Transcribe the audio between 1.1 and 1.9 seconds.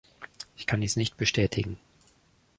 bestätigen.